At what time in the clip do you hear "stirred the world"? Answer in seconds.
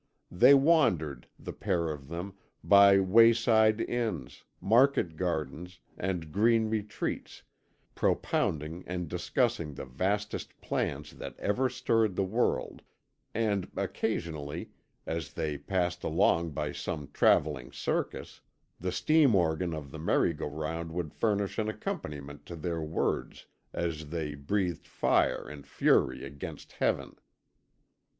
11.69-12.81